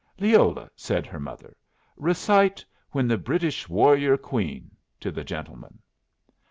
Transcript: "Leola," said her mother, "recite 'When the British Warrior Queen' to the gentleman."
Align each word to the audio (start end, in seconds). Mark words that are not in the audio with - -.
"Leola," 0.19 0.67
said 0.75 1.05
her 1.05 1.19
mother, 1.19 1.55
"recite 1.95 2.65
'When 2.89 3.07
the 3.07 3.19
British 3.19 3.69
Warrior 3.69 4.17
Queen' 4.17 4.71
to 4.99 5.11
the 5.11 5.23
gentleman." 5.23 5.77